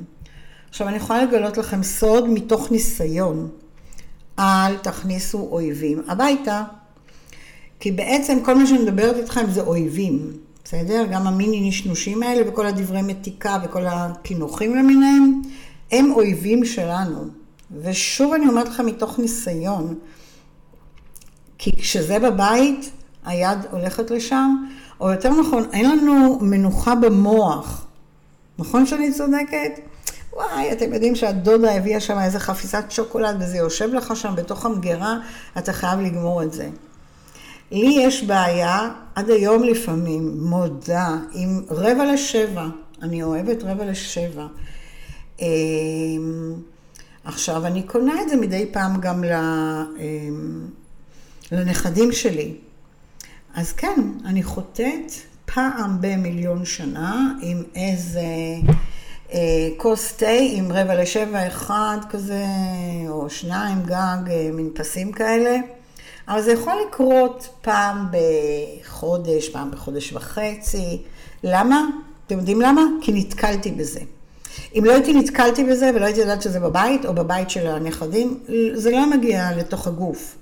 עכשיו, 0.70 0.88
אני 0.88 0.98
יכולה 0.98 1.24
לגלות 1.24 1.58
לכם 1.58 1.84
סוד 1.84 2.30
מתוך 2.30 2.72
ניסיון. 2.72 3.50
אל 4.40 4.78
תכניסו 4.78 5.48
אויבים 5.52 6.02
הביתה. 6.08 6.64
כי 7.80 7.92
בעצם 7.92 8.38
כל 8.44 8.56
מה 8.56 8.68
שאני 8.68 8.80
מדברת 8.80 9.16
איתכם 9.16 9.52
זה 9.52 9.62
אויבים, 9.62 10.32
בסדר? 10.64 11.06
גם 11.12 11.28
המיני 11.28 11.70
נשנושים 11.70 12.24
האלה 12.24 12.50
וכל 12.50 12.66
הדברי 12.66 13.02
מתיקה 13.02 13.58
וכל 13.64 13.86
הקינוחים 13.86 14.76
למיניהם, 14.76 15.42
הם 15.92 16.12
אויבים 16.12 16.66
שלנו. 16.66 17.26
ושוב 17.82 18.34
אני 18.34 18.48
אומרת 18.48 18.68
לכם 18.68 18.86
מתוך 18.86 19.20
ניסיון, 19.20 19.96
כי 21.58 21.72
כשזה 21.76 22.20
בבית, 22.20 22.92
היד 23.26 23.58
הולכת 23.72 24.12
לשם, 24.12 24.56
או 25.00 25.12
יותר 25.12 25.30
נכון, 25.42 25.64
אין 25.74 25.90
לנו 25.90 26.40
מנוחה 26.42 26.96
במוח. 26.96 27.86
נכון 28.60 28.86
שאני 28.86 29.14
צודקת? 29.14 29.80
וואי, 30.34 30.72
אתם 30.72 30.94
יודעים 30.94 31.16
שהדודה 31.16 31.76
הביאה 31.76 32.00
שם 32.00 32.20
איזה 32.20 32.40
חפיסת 32.40 32.84
שוקולד 32.90 33.36
וזה 33.40 33.58
יושב 33.58 33.94
לך 33.94 34.16
שם 34.16 34.36
בתוך 34.36 34.66
המגירה, 34.66 35.18
אתה 35.58 35.74
חייב 35.74 36.00
לגמור 36.00 36.44
את 36.44 36.54
זה. 36.54 36.70
לי 37.72 37.96
יש 38.00 38.24
בעיה, 38.24 38.90
עד 39.16 39.30
היום 39.30 39.64
לפעמים, 39.64 40.38
מודה, 40.40 41.16
עם 41.34 41.62
רבע 41.70 42.14
לשבע, 42.14 42.66
אני 43.02 43.24
אוהבת 43.24 43.64
רבע 43.64 43.86
לשבע. 43.86 44.48
עכשיו, 47.24 47.66
אני 47.66 47.84
קונה 47.84 48.22
את 48.22 48.30
זה 48.30 48.36
מדי 48.36 48.66
פעם 48.72 49.02
גם 49.02 49.24
לנכדים 51.52 52.12
שלי. 52.12 52.56
אז 53.56 53.72
כן, 53.72 54.02
אני 54.26 54.44
חוטאת 54.44 55.12
פעם 55.46 55.98
במיליון 56.02 56.66
שנה 56.66 57.34
עם 57.42 57.64
איזה 57.76 58.22
אה, 59.34 59.70
כוס 59.78 60.14
תה 60.14 60.26
עם 60.52 60.72
רבע 60.72 61.02
לשבע 61.02 61.48
אחד 61.48 61.98
כזה, 62.10 62.46
או 63.10 63.30
שניים 63.30 63.84
גג, 63.86 64.18
אה, 64.32 64.50
מין 64.54 64.70
פסים 64.74 65.12
כאלה. 65.12 65.58
אבל 66.28 66.42
זה 66.42 66.52
יכול 66.52 66.74
לקרות 66.88 67.48
פעם 67.62 68.08
בחודש, 68.12 69.50
פעם 69.50 69.72
בחודש 69.72 70.14
וחצי. 70.14 71.02
למה? 71.44 71.86
אתם 72.28 72.38
יודעים 72.38 72.62
למה? 72.62 72.82
כי 73.02 73.12
נתקלתי 73.12 73.72
בזה. 73.72 74.00
אם 74.78 74.86
לא 74.86 74.92
הייתי 74.92 75.14
נתקלתי 75.14 75.64
בזה 75.64 75.92
ולא 75.96 76.06
הייתי 76.06 76.20
יודעת 76.20 76.42
שזה 76.42 76.60
בבית 76.60 77.06
או 77.06 77.14
בבית 77.14 77.50
של 77.50 77.68
הנכדים, 77.68 78.40
זה 78.74 78.92
לא 78.92 79.10
מגיע 79.10 79.52
לתוך 79.58 79.88
הגוף. 79.88 80.36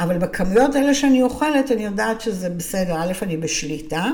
אבל 0.00 0.18
בכמויות 0.18 0.74
האלה 0.74 0.94
שאני 0.94 1.22
אוכלת, 1.22 1.72
אני 1.72 1.84
יודעת 1.84 2.20
שזה 2.20 2.50
בסדר. 2.50 2.94
א', 3.02 3.12
אני 3.22 3.36
בשליטה, 3.36 4.04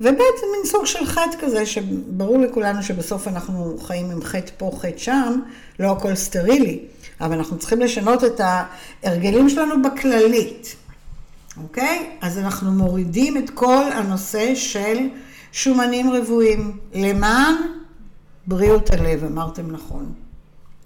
וב', 0.00 0.16
זה 0.16 0.46
מין 0.56 0.66
סוג 0.66 0.86
של 0.86 1.06
חטא 1.06 1.36
כזה, 1.40 1.66
שברור 1.66 2.38
לכולנו 2.38 2.82
שבסוף 2.82 3.28
אנחנו 3.28 3.78
חיים 3.78 4.10
עם 4.10 4.22
חטא 4.22 4.52
פה, 4.56 4.70
חטא 4.78 4.98
שם, 4.98 5.40
לא 5.80 5.92
הכל 5.92 6.14
סטרילי. 6.14 6.80
אבל 7.20 7.36
אנחנו 7.36 7.58
צריכים 7.58 7.80
לשנות 7.80 8.24
את 8.24 8.40
ההרגלים 8.40 9.48
שלנו 9.48 9.82
בכללית, 9.82 10.76
אוקיי? 11.62 12.10
אז 12.20 12.38
אנחנו 12.38 12.72
מורידים 12.72 13.36
את 13.36 13.50
כל 13.50 13.84
הנושא 13.92 14.54
של 14.54 14.98
שומנים 15.52 16.12
רבועים, 16.12 16.78
למען 16.94 17.54
בריאות 18.46 18.90
הלב, 18.90 19.24
אמרתם 19.24 19.70
נכון. 19.70 20.12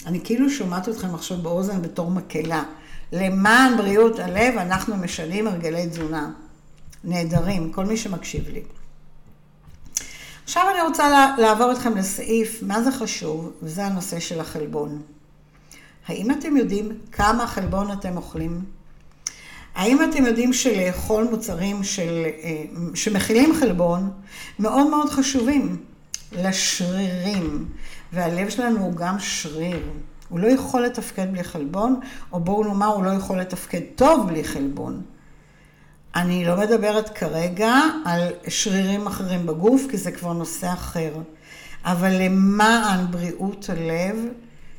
אני 0.06 0.20
כאילו 0.25 0.50
שומעת 0.50 0.88
אתכם 0.88 1.14
עכשיו 1.14 1.37
באוזן 1.37 1.82
בתור 1.82 2.10
מקהלה. 2.10 2.62
למען 3.12 3.76
בריאות 3.76 4.18
הלב 4.18 4.56
אנחנו 4.56 4.96
משנים 4.96 5.46
הרגלי 5.46 5.86
תזונה. 5.86 6.30
נהדרים, 7.04 7.72
כל 7.72 7.84
מי 7.84 7.96
שמקשיב 7.96 8.48
לי. 8.48 8.62
עכשיו 10.44 10.62
אני 10.74 10.82
רוצה 10.88 11.34
לעבור 11.38 11.72
אתכם 11.72 11.96
לסעיף, 11.96 12.62
מה 12.62 12.82
זה 12.82 12.92
חשוב, 12.92 13.52
וזה 13.62 13.86
הנושא 13.86 14.20
של 14.20 14.40
החלבון. 14.40 15.02
האם 16.06 16.30
אתם 16.30 16.56
יודעים 16.56 16.98
כמה 17.12 17.46
חלבון 17.46 17.92
אתם 17.92 18.16
אוכלים? 18.16 18.64
האם 19.74 19.98
אתם 20.04 20.26
יודעים 20.26 20.52
שלאכול 20.52 21.28
מוצרים 21.30 21.84
של, 21.84 22.26
אה, 22.42 22.64
שמכילים 22.94 23.54
חלבון 23.54 24.10
מאוד 24.58 24.86
מאוד 24.86 25.10
חשובים 25.10 25.76
לשרירים, 26.32 27.68
והלב 28.12 28.50
שלנו 28.50 28.80
הוא 28.80 28.94
גם 28.94 29.16
שריר. 29.18 29.82
הוא 30.28 30.40
לא 30.40 30.47
יכול 30.47 30.82
לתפקד 30.82 31.32
בלי 31.32 31.44
חלבון, 31.44 32.00
או 32.32 32.40
בואו 32.40 32.64
נאמר, 32.64 32.87
הוא 32.87 33.04
לא 33.04 33.11
יכול 33.11 33.40
לתפקד 33.40 33.80
טוב 33.97 34.26
בלי 34.26 34.44
חלבון. 34.44 35.02
אני 36.16 36.44
לא 36.44 36.56
מדברת 36.56 37.08
כרגע 37.08 37.75
על 38.04 38.28
שרירים 38.49 39.06
אחרים 39.06 39.47
בגוף, 39.47 39.82
כי 39.90 39.97
זה 39.97 40.12
כבר 40.12 40.32
נושא 40.32 40.73
אחר. 40.73 41.12
אבל 41.85 42.23
למען 42.23 43.06
בריאות 43.11 43.70
הלב, 43.70 44.16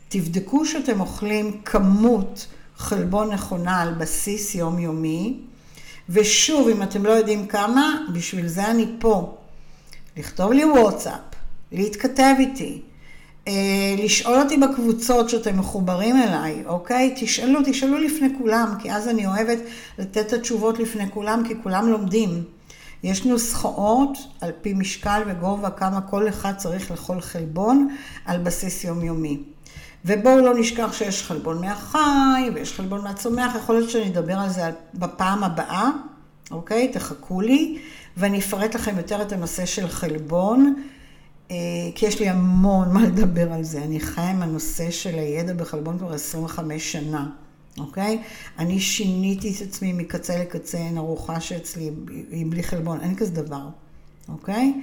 תבדקו 0.10 0.66
שאתם 0.66 1.00
אוכלים 1.00 1.62
כמות 1.66 2.48
חלבון 2.78 3.34
נכונה 3.34 3.82
על 3.82 3.94
בסיס 3.94 4.56
יומיומי, 4.56 5.40
ושוב, 6.10 6.68
אם 6.68 6.84
אתם 6.84 7.06
לא 7.06 7.12
יודעים 7.12 7.48
כמה, 7.48 8.06
בשביל 8.14 8.48
זה 8.48 8.72
אני 8.72 8.88
פה. 9.00 9.38
לכתוב 10.18 10.52
לי 10.52 10.66
וואטסאפ, 10.66 11.20
להתכתב 11.72 12.34
איתי, 12.40 12.82
לשאול 13.98 14.40
אותי 14.40 14.58
בקבוצות 14.58 15.30
שאתם 15.30 15.60
מחוברים 15.60 16.16
אליי, 16.16 16.64
אוקיי? 16.66 17.16
תשאלו, 17.20 17.60
תשאלו 17.66 17.98
לפני 17.98 18.28
כולם, 18.38 18.74
כי 18.80 18.92
אז 18.92 19.08
אני 19.08 19.28
אוהבת 19.28 19.58
לתת 20.00 20.28
את 20.28 20.34
התשובות 20.34 20.80
לפני 20.80 21.12
כולם, 21.12 21.44
כי 21.48 21.54
כולם 21.64 21.88
לומדים. 21.88 22.44
יש 23.04 23.26
נוסחאות 23.26 24.18
על 24.42 24.52
פי 24.62 24.74
משקל 24.74 25.22
וגובה 25.28 25.70
כמה 25.70 26.02
כל 26.02 26.30
אחד 26.30 26.54
צריך 26.58 26.92
לאכול 26.92 27.22
חלבון 27.22 27.96
על 28.26 28.38
בסיס 28.38 28.84
יומיומי. 28.84 29.38
ובואו 30.06 30.42
לא 30.42 30.60
נשכח 30.60 30.94
שיש 30.94 31.24
חלבון 31.24 31.62
מהחי 31.62 32.50
ויש 32.54 32.74
חלבון 32.74 33.02
מהצומח, 33.02 33.56
יכול 33.56 33.76
להיות 33.76 33.90
שאני 33.90 34.08
אדבר 34.08 34.40
על 34.40 34.50
זה 34.50 34.62
בפעם 34.94 35.44
הבאה, 35.44 35.90
אוקיי? 36.52 36.88
תחכו 36.88 37.42
לי, 37.42 37.78
ואני 38.18 38.40
אפרט 38.40 38.76
לכם 38.76 38.98
יותר 38.98 39.22
את 39.22 39.32
הנושא 39.32 39.66
של 39.66 39.88
חלבון. 39.88 40.84
אה, 41.52 41.56
כי 41.96 42.06
יש 42.06 42.20
לי 42.20 42.30
המון 42.30 42.94
מה 42.94 43.04
לדבר 43.04 43.54
על 43.54 43.64
זה. 43.64 43.84
אני 43.84 44.00
חיה 44.00 44.30
עם 44.30 44.42
הנושא 44.42 44.92
של 44.92 45.16
הידע 45.16 45.54
בחלבון 45.54 45.98
כבר 45.98 46.14
25 46.14 46.92
שנה, 46.92 47.30
אוקיי? 47.78 48.22
אני 48.60 48.80
שיניתי 48.80 49.54
את 49.56 49.62
עצמי 49.68 49.94
מקצה 49.94 50.40
לקצה, 50.40 50.78
אין 50.78 50.98
ארוחה 50.98 51.40
שאצלי 51.40 51.90
היא 52.32 52.46
בלי 52.50 52.64
חלבון, 52.64 53.02
אין 53.02 53.16
כזה 53.16 53.32
דבר, 53.32 53.70
אוקיי? 54.30 54.82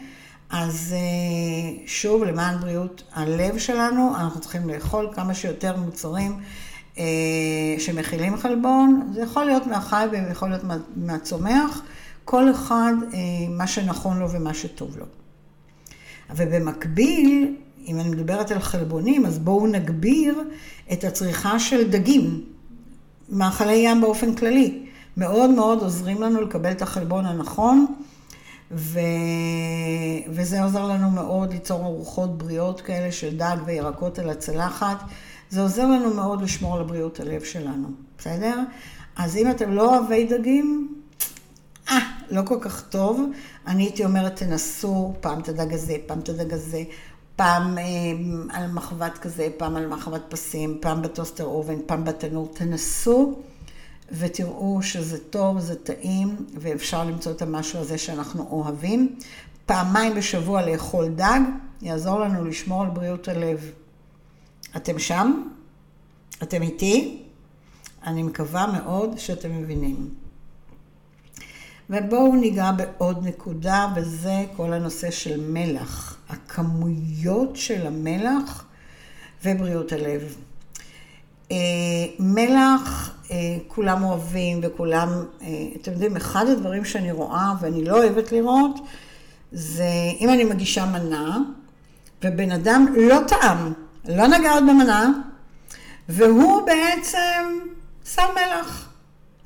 אז 0.50 0.94
אה, 0.96 1.82
שוב, 1.86 2.24
למען 2.24 2.60
בריאות 2.60 3.02
הלב 3.12 3.58
שלנו, 3.58 4.12
אנחנו 4.16 4.40
צריכים 4.40 4.68
לאכול 4.68 5.08
כמה 5.14 5.34
שיותר 5.34 5.76
מוצרים 5.76 6.40
אה, 6.98 7.04
שמכילים 7.78 8.36
חלבון. 8.36 9.10
זה 9.14 9.22
יכול 9.22 9.44
להיות 9.44 9.66
מהחי 9.66 10.06
ויכול 10.12 10.48
להיות 10.48 10.62
מהצומח, 10.96 11.82
כל 12.24 12.50
אחד 12.50 12.92
מה 13.50 13.66
שנכון 13.66 14.18
לו 14.18 14.30
ומה 14.30 14.54
שטוב 14.54 14.96
לו. 14.98 15.06
ובמקביל, 16.30 17.56
אם 17.86 18.00
אני 18.00 18.08
מדברת 18.08 18.50
על 18.50 18.58
חלבונים, 18.58 19.26
אז 19.26 19.38
בואו 19.38 19.66
נגביר 19.66 20.40
את 20.92 21.04
הצריכה 21.04 21.58
של 21.58 21.90
דגים, 21.90 22.44
מאכלי 23.28 23.74
ים 23.74 24.00
באופן 24.00 24.34
כללי. 24.34 24.86
מאוד 25.16 25.50
מאוד 25.50 25.82
עוזרים 25.82 26.22
לנו 26.22 26.40
לקבל 26.40 26.70
את 26.70 26.82
החלבון 26.82 27.26
הנכון, 27.26 27.86
ו... 28.70 29.00
וזה 30.28 30.62
עוזר 30.62 30.84
לנו 30.86 31.10
מאוד 31.10 31.52
ליצור 31.52 31.84
ארוחות 31.84 32.38
בריאות 32.38 32.80
כאלה 32.80 33.12
של 33.12 33.36
דג 33.36 33.56
וירקות 33.66 34.18
על 34.18 34.30
הצלחת. 34.30 34.96
זה 35.50 35.62
עוזר 35.62 35.86
לנו 35.86 36.14
מאוד 36.14 36.42
לשמור 36.42 36.76
על 36.76 36.82
בריאות 36.82 37.20
הלב 37.20 37.42
שלנו, 37.42 37.88
בסדר? 38.18 38.60
אז 39.16 39.36
אם 39.36 39.50
אתם 39.50 39.70
לא 39.70 39.96
אוהבי 39.96 40.26
דגים, 40.26 40.95
לא 42.30 42.42
כל 42.44 42.58
כך 42.60 42.88
טוב. 42.88 43.20
אני 43.66 43.82
הייתי 43.82 44.04
אומרת, 44.04 44.36
תנסו 44.36 45.14
פעם 45.20 45.40
את 45.40 45.48
הדג 45.48 45.72
הזה, 45.72 45.96
פעם 46.06 46.18
את 46.18 46.28
הדג 46.28 46.52
הזה, 46.52 46.82
פעם 47.36 47.78
אה, 47.78 47.84
על 48.50 48.72
מחבת 48.72 49.18
כזה, 49.18 49.48
פעם 49.56 49.76
על 49.76 49.86
מחבת 49.86 50.22
פסים, 50.28 50.78
פעם 50.80 51.02
בטוסטר 51.02 51.44
אובן, 51.44 51.78
פעם 51.86 52.04
בתנור. 52.04 52.50
תנסו 52.54 53.38
ותראו 54.12 54.82
שזה 54.82 55.18
טוב, 55.18 55.58
זה 55.60 55.76
טעים, 55.76 56.36
ואפשר 56.54 57.04
למצוא 57.04 57.32
את 57.32 57.42
המשהו 57.42 57.80
הזה 57.80 57.98
שאנחנו 57.98 58.48
אוהבים. 58.50 59.16
פעמיים 59.66 60.14
בשבוע 60.14 60.66
לאכול 60.66 61.08
דג, 61.08 61.40
יעזור 61.82 62.20
לנו 62.20 62.44
לשמור 62.44 62.82
על 62.82 62.90
בריאות 62.90 63.28
הלב. 63.28 63.70
אתם 64.76 64.98
שם? 64.98 65.42
אתם 66.42 66.62
איתי? 66.62 67.22
אני 68.06 68.22
מקווה 68.22 68.66
מאוד 68.66 69.18
שאתם 69.18 69.58
מבינים. 69.58 70.25
ובואו 71.90 72.36
ניגע 72.36 72.70
בעוד 72.72 73.26
נקודה, 73.26 73.88
וזה 73.96 74.44
כל 74.56 74.72
הנושא 74.72 75.10
של 75.10 75.40
מלח. 75.40 76.16
הכמויות 76.28 77.56
של 77.56 77.86
המלח 77.86 78.64
ובריאות 79.44 79.92
הלב. 79.92 80.36
אה, 81.52 81.56
מלח, 82.18 83.10
אה, 83.30 83.36
כולם 83.68 84.04
אוהבים 84.04 84.60
וכולם, 84.62 85.08
אה, 85.42 85.46
אתם 85.80 85.92
יודעים, 85.92 86.16
אחד 86.16 86.46
הדברים 86.46 86.84
שאני 86.84 87.12
רואה 87.12 87.52
ואני 87.60 87.84
לא 87.84 87.98
אוהבת 87.98 88.32
לראות, 88.32 88.80
זה 89.52 89.84
אם 90.20 90.28
אני 90.28 90.44
מגישה 90.44 90.86
מנה, 90.86 91.38
ובן 92.24 92.50
אדם 92.50 92.86
לא 92.96 93.18
טעם, 93.28 93.72
לא 94.08 94.26
נגע 94.26 94.52
עוד 94.52 94.62
במנה, 94.62 95.12
והוא 96.08 96.62
בעצם 96.66 97.58
שם 98.04 98.26
מלח. 98.34 98.88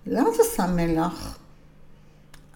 למה 0.07 0.29
אתה 0.35 0.42
שם 0.57 0.76
מלח? 0.76 1.39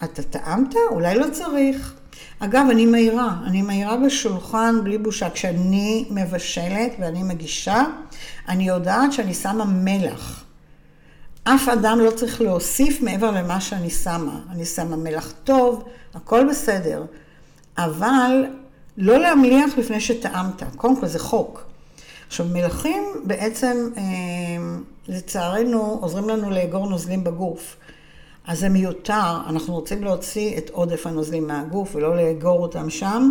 אתה 0.04 0.22
טעמת? 0.22 0.74
אולי 0.90 1.14
לא 1.14 1.26
צריך. 1.32 1.94
אגב, 2.38 2.66
אני 2.70 2.86
מהירה, 2.86 3.36
אני 3.46 3.62
מהירה 3.62 3.96
בשולחן 3.96 4.84
בלי 4.84 4.98
בושה. 4.98 5.30
כשאני 5.30 6.04
מבשלת 6.10 6.92
ואני 6.98 7.22
מגישה, 7.22 7.84
אני 8.48 8.68
יודעת 8.68 9.12
שאני 9.12 9.34
שמה 9.34 9.64
מלח. 9.64 10.44
אף 11.44 11.68
אדם 11.68 12.00
לא 12.00 12.10
צריך 12.10 12.40
להוסיף 12.40 13.00
מעבר 13.00 13.30
למה 13.30 13.60
שאני 13.60 13.90
שמה. 13.90 14.40
אני 14.50 14.64
שמה 14.64 14.96
מלח 14.96 15.32
טוב, 15.44 15.84
הכל 16.14 16.48
בסדר. 16.50 17.04
אבל 17.78 18.44
לא 18.96 19.18
להמליח 19.18 19.78
לפני 19.78 20.00
שטעמת. 20.00 20.62
קודם 20.76 21.00
כל 21.00 21.06
זה 21.06 21.18
חוק. 21.18 21.64
עכשיו, 22.26 22.46
מלחים 22.52 23.02
בעצם, 23.24 23.88
אה, 23.96 24.02
לצערנו, 25.08 25.98
עוזרים 26.00 26.28
לנו 26.28 26.50
לאגור 26.50 26.88
נוזלים 26.88 27.24
בגוף. 27.24 27.76
אז 28.46 28.58
זה 28.60 28.68
מיותר, 28.68 29.40
אנחנו 29.48 29.74
רוצים 29.74 30.04
להוציא 30.04 30.58
את 30.58 30.70
עודף 30.70 31.06
הנוזלים 31.06 31.46
מהגוף 31.46 31.94
ולא 31.94 32.16
לאגור 32.16 32.62
אותם 32.62 32.90
שם. 32.90 33.30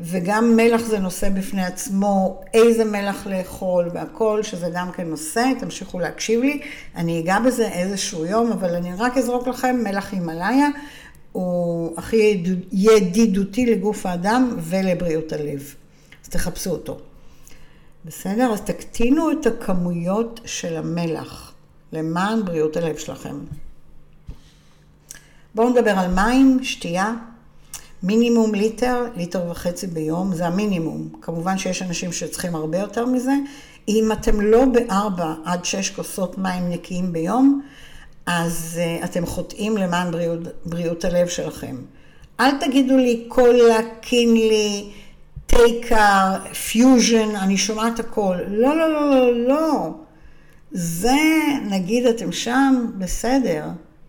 וגם 0.00 0.56
מלח 0.56 0.80
זה 0.80 0.98
נושא 0.98 1.28
בפני 1.28 1.64
עצמו, 1.64 2.40
איזה 2.54 2.84
מלח 2.84 3.26
לאכול 3.26 3.88
והכל, 3.94 4.42
שזה 4.42 4.70
גם 4.74 4.92
כן 4.92 5.06
נושא, 5.08 5.52
תמשיכו 5.60 5.98
להקשיב 5.98 6.40
לי. 6.40 6.60
אני 6.96 7.20
אגע 7.20 7.38
בזה 7.38 7.68
איזשהו 7.68 8.24
יום, 8.26 8.52
אבל 8.52 8.74
אני 8.74 8.90
רק 8.98 9.18
אזרוק 9.18 9.48
לכם 9.48 9.76
מלח 9.84 10.12
הימאליה, 10.12 10.68
הוא 11.32 11.94
הכי 11.96 12.44
ידידותי 12.72 13.66
לגוף 13.66 14.06
האדם 14.06 14.56
ולבריאות 14.58 15.32
הלב. 15.32 15.74
אז 16.24 16.28
תחפשו 16.28 16.70
אותו. 16.70 16.98
בסדר? 18.04 18.52
אז 18.52 18.60
תקטינו 18.60 19.30
את 19.30 19.46
הכמויות 19.46 20.40
של 20.44 20.76
המלח 20.76 21.52
למען 21.92 22.44
בריאות 22.44 22.76
הלב 22.76 22.96
שלכם. 22.96 23.36
בואו 25.54 25.68
נדבר 25.68 25.90
על 25.90 26.10
מים, 26.14 26.58
שתייה. 26.62 27.14
מינימום 28.02 28.54
ליטר, 28.54 29.04
ליטר 29.16 29.50
וחצי 29.50 29.86
ביום, 29.86 30.34
זה 30.34 30.46
המינימום. 30.46 31.08
כמובן 31.22 31.58
שיש 31.58 31.82
אנשים 31.82 32.12
שצריכים 32.12 32.54
הרבה 32.54 32.78
יותר 32.78 33.06
מזה. 33.06 33.32
אם 33.88 34.12
אתם 34.12 34.40
לא 34.40 34.64
בארבע 34.64 35.34
עד 35.44 35.64
שש 35.64 35.90
כוסות 35.90 36.38
מים 36.38 36.70
נקיים 36.70 37.12
ביום, 37.12 37.60
אז 38.26 38.80
אה, 38.80 39.04
אתם 39.04 39.26
חוטאים 39.26 39.76
למען 39.76 40.10
בריאות, 40.10 40.38
בריאות 40.64 41.04
הלב 41.04 41.28
שלכם. 41.28 41.76
אל 42.40 42.58
תגידו 42.60 42.96
לי 42.96 43.24
קולה, 43.28 43.78
קינלי, 44.00 44.90
טייקר, 45.46 46.52
פיוז'ן, 46.68 47.36
אני 47.36 47.56
שומעת 47.56 48.00
הכל. 48.00 48.36
לא, 48.48 48.76
לא, 48.76 48.92
לא, 48.92 49.10
לא, 49.10 49.48
לא. 49.48 49.90
זה, 50.72 51.16
נגיד 51.70 52.06
אתם 52.06 52.32
שם, 52.32 52.86
בסדר, 52.98 53.66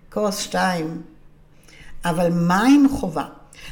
כוס 0.10 0.38
שתיים. 0.38 1.02
אבל 2.06 2.30
מים 2.32 2.88
חובה. 2.90 3.26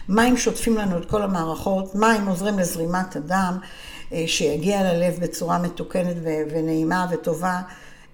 מים 0.10 0.38
שוטפים 0.38 0.78
לנו 0.78 0.98
את 0.98 1.06
כל 1.06 1.22
המערכות, 1.22 1.96
מים 1.96 2.28
עוזרים 2.28 2.60
לזרימת 2.60 3.15
הדם, 3.15 3.58
אה, 4.13 4.24
שיגיע 4.28 4.93
ללב 4.93 5.19
בצורה 5.19 5.58
מתוקנת 5.58 6.15
ונעימה 6.52 7.08
וטובה. 7.12 7.62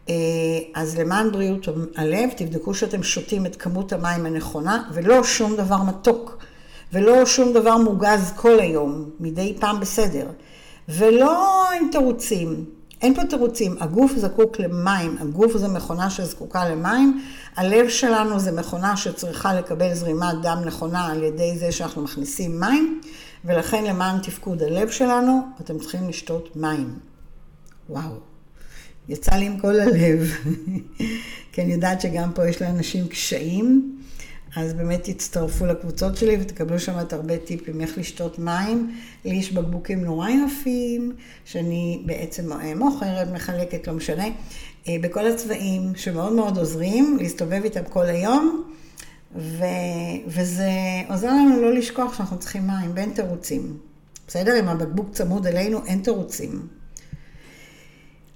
אה, 0.09 0.15
אז 0.75 0.97
למען 0.97 1.31
בריאות 1.31 1.67
הלב, 1.95 2.29
תבדקו 2.37 2.73
שאתם 2.73 3.03
שותים 3.03 3.45
את 3.45 3.55
כמות 3.55 3.93
המים 3.93 4.25
הנכונה, 4.25 4.89
ולא 4.93 5.23
שום 5.23 5.55
דבר 5.55 5.77
מתוק, 5.77 6.37
ולא 6.93 7.25
שום 7.25 7.53
דבר 7.53 7.77
מוגז 7.77 8.33
כל 8.35 8.59
היום, 8.59 9.09
מדי 9.19 9.55
פעם 9.59 9.79
בסדר. 9.79 10.27
ולא 10.89 11.71
עם 11.71 11.87
תירוצים. 11.91 12.78
אין 13.01 13.15
פה 13.15 13.25
תירוצים, 13.25 13.75
הגוף 13.79 14.11
זקוק 14.15 14.59
למים, 14.59 15.17
הגוף 15.19 15.57
זה 15.57 15.67
מכונה 15.67 16.09
שזקוקה 16.09 16.69
למים, 16.69 17.21
הלב 17.55 17.89
שלנו 17.89 18.39
זה 18.39 18.51
מכונה 18.51 18.97
שצריכה 18.97 19.53
לקבל 19.53 19.93
זרימת 19.93 20.41
דם 20.41 20.57
נכונה 20.65 21.07
על 21.07 21.23
ידי 21.23 21.57
זה 21.57 21.71
שאנחנו 21.71 22.01
מכניסים 22.01 22.59
מים, 22.59 23.01
ולכן 23.45 23.83
למען 23.83 24.19
תפקוד 24.19 24.63
הלב 24.63 24.89
שלנו, 24.89 25.41
אתם 25.61 25.79
צריכים 25.79 26.09
לשתות 26.09 26.55
מים. 26.55 26.99
וואו, 27.89 28.11
יצא 29.09 29.35
לי 29.35 29.45
עם 29.45 29.59
כל 29.59 29.79
הלב, 29.79 30.31
כי 31.51 31.61
אני 31.61 31.73
יודעת 31.73 32.01
שגם 32.01 32.31
פה 32.33 32.47
יש 32.47 32.61
לאנשים 32.61 33.07
קשיים. 33.07 33.98
אז 34.55 34.73
באמת 34.73 35.03
תצטרפו 35.03 35.65
לקבוצות 35.65 36.17
שלי 36.17 36.37
ותקבלו 36.41 36.79
שם 36.79 36.99
את 37.01 37.13
הרבה 37.13 37.37
טיפים 37.37 37.81
איך 37.81 37.97
לשתות 37.97 38.39
מים. 38.39 38.95
לי 39.25 39.35
יש 39.35 39.51
בקבוקים 39.51 40.03
נורא 40.03 40.29
יפים, 40.29 41.15
שאני 41.45 42.01
בעצם 42.05 42.51
מוכרת, 42.75 43.27
מחלקת, 43.33 43.87
לא 43.87 43.93
משנה, 43.93 44.25
אה, 44.87 44.95
בכל 45.01 45.27
הצבעים, 45.27 45.95
שמאוד 45.95 46.33
מאוד 46.33 46.57
עוזרים 46.57 47.17
להסתובב 47.21 47.61
איתם 47.63 47.83
כל 47.89 48.05
היום, 48.05 48.63
ו... 49.35 49.63
וזה 50.27 50.69
עוזר 51.09 51.27
לנו 51.27 51.61
לא 51.61 51.73
לשכוח 51.73 52.17
שאנחנו 52.17 52.39
צריכים 52.39 52.67
מים, 52.67 52.91
ואין 52.95 53.11
תירוצים. 53.11 53.77
בסדר? 54.27 54.59
אם 54.59 54.67
הבקבוק 54.67 55.09
צמוד 55.11 55.47
אלינו, 55.47 55.85
אין 55.85 56.01
תירוצים. 56.01 56.67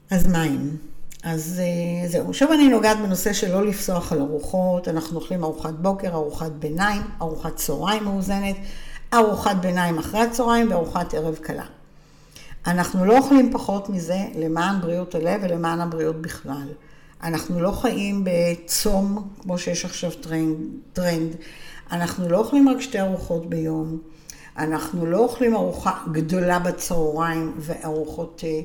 אז 0.10 0.28
מים. 0.28 0.93
אז 1.24 1.62
אה, 1.64 2.10
זהו. 2.10 2.30
עכשיו 2.30 2.54
אני 2.54 2.70
נוגעת 2.70 2.98
בנושא 2.98 3.34
של 3.34 3.54
לא 3.54 3.66
לפסוח 3.66 4.12
על 4.12 4.20
ארוחות. 4.20 4.88
אנחנו 4.88 5.20
אוכלים 5.20 5.44
ארוחת 5.44 5.74
בוקר, 5.74 6.14
ארוחת 6.14 6.52
ביניים, 6.52 7.02
ארוחת 7.22 7.56
צהריים 7.56 8.04
מאוזנת, 8.04 8.56
ארוחת 9.14 9.56
ביניים 9.56 9.98
אחרי 9.98 10.20
הצהריים 10.20 10.72
וארוחת 10.72 11.14
ערב 11.14 11.36
קלה. 11.36 11.66
אנחנו 12.68 13.06
לא 13.06 13.18
אוכלים 13.18 13.54
פחות 13.54 13.90
מזה 13.90 14.18
למען 14.36 14.82
בריאות 14.82 15.16
הלב 15.16 15.42
ולמען 15.44 15.82
הבריאות 15.82 16.22
בכלל. 16.22 16.68
אנחנו 17.24 17.62
לא 17.62 17.72
חיים 17.72 18.24
בצום, 18.26 19.28
כמו 19.42 19.58
שיש 19.58 19.86
עכשיו 19.86 20.12
טרנד, 20.12 20.58
טרנד. 20.94 21.36
אנחנו 21.92 22.30
לא 22.30 22.38
אוכלים 22.38 22.70
רק 22.70 22.82
שתי 22.82 23.00
ארוחות 23.00 23.50
ביום. 23.50 23.98
אנחנו 24.58 25.06
לא 25.06 25.18
אוכלים 25.18 25.56
ארוחה 25.56 25.92
גדולה 26.12 26.60
בצהריים 26.60 27.54
וארוחות 27.58 28.44
אה, 28.44 28.62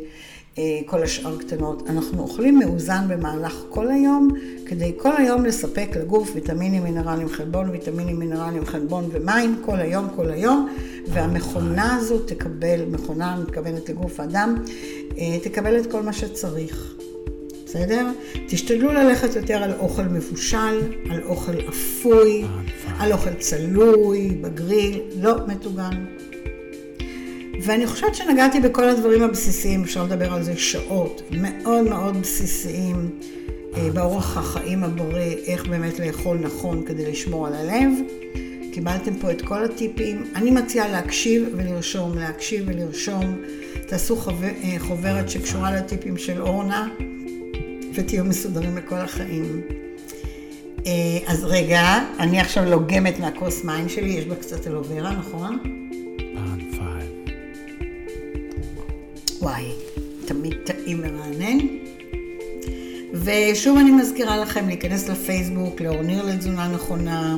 כל 0.87 1.03
השאר 1.03 1.38
קטנות. 1.38 1.90
אנחנו 1.90 2.23
אוכלים 2.23 2.59
מאוזן 2.59 3.05
במהלך 3.09 3.64
כל 3.68 3.90
היום, 3.90 4.31
כדי 4.66 4.92
כל 4.97 5.16
היום 5.16 5.44
לספק 5.44 5.88
לגוף 5.97 6.31
ויטמינים, 6.35 6.85
מינרלים, 6.85 7.29
חלבון, 7.29 7.71
ויטמינים, 7.71 8.18
מינרלים, 8.18 8.64
חלבון 8.64 9.09
ומים, 9.12 9.62
כל 9.64 9.77
היום, 9.77 10.09
כל 10.16 10.31
היום, 10.31 10.68
והמכונה 11.09 11.97
הזו 11.97 12.18
תקבל, 12.18 12.85
מכונה 12.90 13.37
מתכוונת 13.37 13.88
לגוף 13.88 14.21
האדם, 14.21 14.55
אה, 15.18 15.38
תקבל 15.42 15.79
את 15.79 15.90
כל 15.90 16.03
מה 16.03 16.12
שצריך. 16.12 16.94
בסדר? 17.64 18.07
תשתדלו 18.49 18.92
ללכת 18.92 19.37
יותר 19.37 19.62
על 19.62 19.73
אוכל 19.79 20.03
מבושל, 20.03 20.92
על 21.11 21.23
אוכל 21.23 21.53
אפוי, 21.68 22.44
על 22.99 23.12
אוכל 23.12 23.35
צלוי, 23.35 24.29
בגריל, 24.40 25.01
לא 25.21 25.35
מטוגן. 25.47 26.05
ואני 27.69 27.87
חושבת 27.87 28.15
שנגעתי 28.15 28.61
בכל 28.61 28.89
הדברים 28.89 29.23
הבסיסיים, 29.23 29.83
אפשר 29.83 30.05
לדבר 30.05 30.33
על 30.33 30.43
זה 30.43 30.57
שעות, 30.57 31.23
מאוד 31.31 31.85
מאוד 31.85 32.17
בסיסיים 32.17 33.11
אה, 33.77 33.91
באורח 33.91 34.37
החיים 34.37 34.85
הבריא, 34.85 35.37
איך 35.47 35.67
באמת 35.67 35.99
לאכול 35.99 36.39
נכון 36.39 36.85
כדי 36.87 37.11
לשמור 37.11 37.47
על 37.47 37.55
הלב. 37.55 37.93
קיבלתם 38.73 39.15
פה 39.15 39.31
את 39.31 39.43
כל 39.43 39.65
הטיפים. 39.65 40.27
אני 40.35 40.51
מציעה 40.51 40.89
להקשיב 40.89 41.49
ולרשום, 41.57 42.19
להקשיב 42.19 42.65
ולרשום. 42.67 43.37
תעשו 43.89 44.17
חובר, 44.17 44.49
אה, 44.65 44.77
חוברת 44.79 45.31
שקשורה 45.31 45.77
לטיפים 45.77 46.17
של 46.17 46.43
אורנה, 46.43 46.89
ותהיו 47.95 48.25
מסודרים 48.25 48.77
לכל 48.77 48.97
החיים. 48.97 49.61
אה, 50.87 50.93
אז 51.27 51.45
רגע, 51.45 51.83
אני 52.19 52.41
עכשיו 52.41 52.65
לוגמת 52.65 53.21
מהכוס 53.21 53.65
מים 53.65 53.89
שלי, 53.89 54.11
יש 54.11 54.25
בה 54.25 54.35
קצת 54.35 54.67
אלוברה, 54.67 55.13
נכון? 55.13 55.88
וואי, 59.40 59.64
תמיד 60.24 60.55
טעים 60.64 61.03
מרענן. 61.03 61.59
ושוב 63.12 63.79
אני 63.79 63.90
מזכירה 63.90 64.37
לכם 64.37 64.66
להיכנס 64.66 65.09
לפייסבוק, 65.09 65.81
לאורניר 65.81 66.27
לתזונה 66.27 66.68
נכונה, 66.68 67.37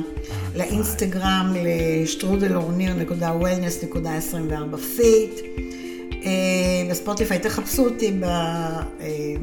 לאינסטגרם, 0.55 1.53
לשטרודל 1.63 2.60
אורניר.wellness.24 2.60 4.77
fit. 4.95 5.39
אה, 6.25 6.31
בספוטיפיי, 6.89 7.39
תחפשו 7.39 7.85
אותי 7.85 8.11
ב... 8.11 8.23
אה, 8.23 9.35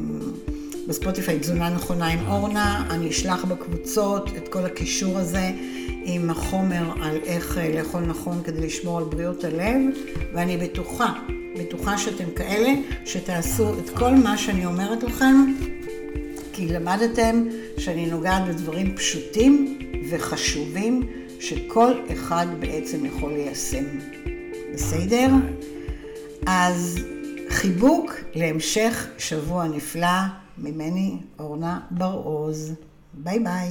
בספוטיפיי 0.87 1.39
תזונה 1.39 1.69
נכונה 1.69 2.07
עם 2.07 2.27
אורנה, 2.27 2.87
אני 2.89 3.09
אשלח 3.09 3.45
בקבוצות 3.45 4.29
את 4.37 4.47
כל 4.47 4.65
הקישור 4.65 5.17
הזה 5.17 5.51
עם 6.03 6.29
החומר 6.29 6.91
על 7.01 7.17
איך 7.25 7.57
אה, 7.57 7.75
לאכול 7.75 8.01
נכון 8.01 8.41
כדי 8.43 8.67
לשמור 8.67 8.97
על 8.97 9.03
בריאות 9.03 9.43
הלב, 9.43 9.81
ואני 10.33 10.57
בטוחה 10.57 11.13
בטוחה 11.57 11.97
שאתם 11.97 12.31
כאלה, 12.35 12.73
שתעשו 13.05 13.79
את 13.79 13.89
כל 13.89 14.11
מה 14.11 14.37
שאני 14.37 14.65
אומרת 14.65 15.03
לכם, 15.03 15.53
כי 16.53 16.67
למדתם 16.67 17.43
שאני 17.77 18.05
נוגעת 18.05 18.47
בדברים 18.47 18.95
פשוטים 18.95 19.79
וחשובים, 20.09 21.09
שכל 21.39 21.93
אחד 22.13 22.47
בעצם 22.59 23.05
יכול 23.05 23.33
ליישם. 23.33 23.85
בסדר? 24.73 25.27
אז 26.45 26.99
חיבוק 27.49 28.13
להמשך 28.35 29.07
שבוע 29.17 29.67
נפלא 29.67 30.07
ממני, 30.57 31.17
אורנה 31.39 31.79
בר-עוז. 31.91 32.73
ביי 33.13 33.39
ביי. 33.39 33.69